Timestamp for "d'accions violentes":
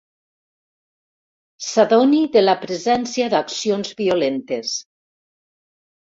3.33-4.73